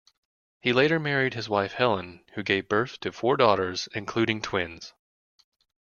[0.61, 4.93] He later married his wife Helen, who gave birth to four daughters including twins.